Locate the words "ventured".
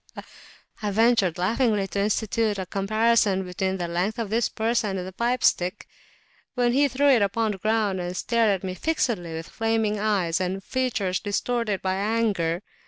0.89-1.37